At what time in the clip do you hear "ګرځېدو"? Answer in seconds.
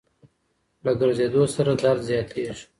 0.99-1.43